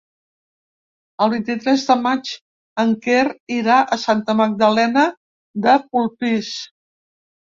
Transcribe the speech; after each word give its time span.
El 1.25 1.29
vint-i-tres 1.33 1.83
de 1.89 1.97
maig 2.05 2.31
en 2.83 2.95
Quer 3.03 3.25
irà 3.57 3.77
a 3.95 3.99
Santa 4.05 4.35
Magdalena 4.39 5.03
de 5.67 5.75
Polpís. 5.91 6.51